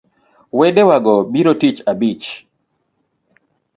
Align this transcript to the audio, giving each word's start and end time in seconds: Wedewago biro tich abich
Wedewago 0.57 1.15
biro 1.35 1.53
tich 1.61 1.79
abich 1.93 2.25